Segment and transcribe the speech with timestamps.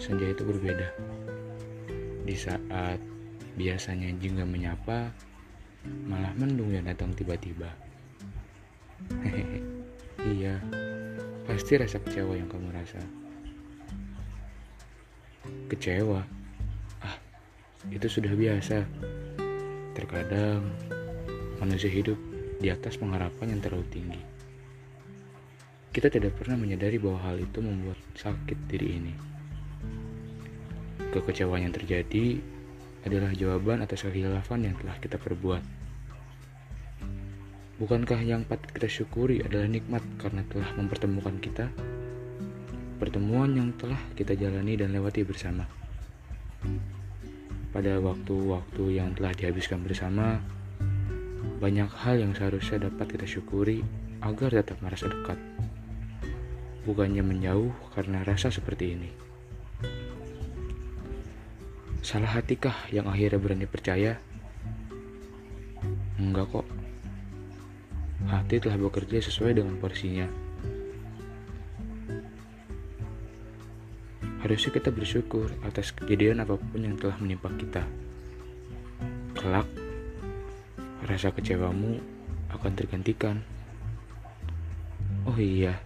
[0.00, 0.88] senja itu berbeda.
[2.26, 2.98] Di saat
[3.54, 5.12] biasanya jingga menyapa,
[6.08, 7.70] malah mendung yang datang tiba-tiba.
[10.34, 10.58] iya,
[11.46, 13.00] pasti rasa kecewa yang kamu rasa.
[15.70, 16.20] Kecewa?
[17.00, 17.16] Ah,
[17.88, 18.82] itu sudah biasa.
[19.94, 20.66] Terkadang
[21.62, 22.18] manusia hidup
[22.60, 24.22] di atas pengharapan yang terlalu tinggi.
[25.90, 29.10] Kita tidak pernah menyadari bahwa hal itu membuat sakit diri ini.
[31.10, 32.38] Kekecewaan yang terjadi
[33.02, 35.58] adalah jawaban atas kehilafan yang telah kita perbuat.
[37.82, 41.66] Bukankah yang patut kita syukuri adalah nikmat karena telah mempertemukan kita?
[43.02, 45.66] Pertemuan yang telah kita jalani dan lewati bersama.
[47.74, 50.38] Pada waktu-waktu yang telah dihabiskan bersama,
[51.58, 53.82] banyak hal yang seharusnya dapat kita syukuri
[54.22, 55.40] agar tetap merasa dekat
[56.84, 59.10] bukannya menjauh karena rasa seperti ini.
[62.00, 64.16] Salah hatikah yang akhirnya berani percaya?
[66.16, 66.66] Enggak kok.
[68.28, 70.28] Hati telah bekerja sesuai dengan porsinya.
[74.40, 77.84] Harusnya kita bersyukur atas kejadian apa pun yang telah menimpa kita.
[79.36, 79.68] Kelak,
[81.04, 82.00] rasa kecewamu
[82.48, 83.44] akan tergantikan.
[85.28, 85.76] Oh iya,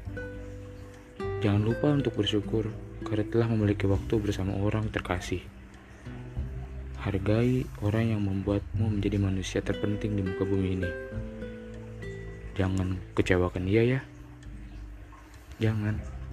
[1.45, 2.73] Jangan lupa untuk bersyukur
[3.05, 5.45] karena telah memiliki waktu bersama orang terkasih.
[6.97, 10.91] Hargai orang yang membuatmu menjadi manusia terpenting di muka bumi ini.
[12.57, 14.01] Jangan kecewakan dia ya.
[15.61, 16.24] Jangan.